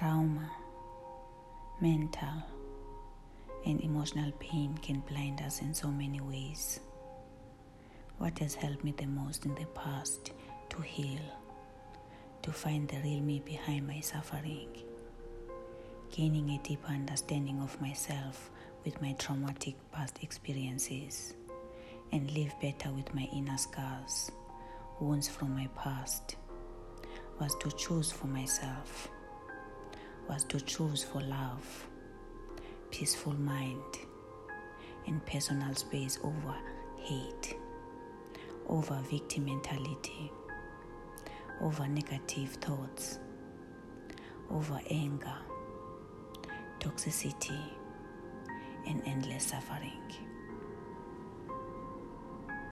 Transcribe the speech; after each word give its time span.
Trauma, 0.00 0.50
mental, 1.78 2.42
and 3.66 3.78
emotional 3.82 4.32
pain 4.40 4.78
can 4.80 5.00
blind 5.00 5.42
us 5.42 5.60
in 5.60 5.74
so 5.74 5.88
many 5.88 6.22
ways. 6.22 6.80
What 8.16 8.38
has 8.38 8.54
helped 8.54 8.82
me 8.82 8.94
the 8.96 9.04
most 9.04 9.44
in 9.44 9.54
the 9.56 9.66
past 9.74 10.32
to 10.70 10.80
heal, 10.80 11.20
to 12.40 12.50
find 12.50 12.88
the 12.88 12.96
real 13.04 13.20
me 13.20 13.42
behind 13.44 13.86
my 13.86 14.00
suffering, 14.00 14.68
gaining 16.10 16.48
a 16.48 16.58
deeper 16.66 16.88
understanding 16.88 17.60
of 17.60 17.78
myself 17.78 18.48
with 18.86 19.02
my 19.02 19.12
traumatic 19.18 19.74
past 19.92 20.18
experiences, 20.22 21.34
and 22.10 22.30
live 22.30 22.54
better 22.62 22.90
with 22.90 23.12
my 23.14 23.28
inner 23.34 23.58
scars, 23.58 24.32
wounds 24.98 25.28
from 25.28 25.54
my 25.54 25.68
past, 25.76 26.36
was 27.38 27.54
to 27.56 27.70
choose 27.72 28.10
for 28.10 28.28
myself, 28.28 29.10
was 30.30 30.44
to 30.44 30.60
choose 30.60 31.02
for 31.02 31.20
love, 31.22 31.88
peaceful 32.92 33.32
mind, 33.32 33.82
and 35.08 35.26
personal 35.26 35.74
space 35.74 36.20
over 36.22 36.54
hate, 36.98 37.56
over 38.68 38.96
victim 39.10 39.46
mentality, 39.46 40.30
over 41.60 41.88
negative 41.88 42.50
thoughts, 42.60 43.18
over 44.52 44.80
anger, 44.88 45.38
toxicity, 46.78 47.60
and 48.86 49.02
endless 49.06 49.46
suffering. 49.46 50.00